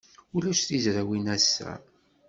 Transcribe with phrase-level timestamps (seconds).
[0.35, 1.71] Ulac tizrawin ass-a.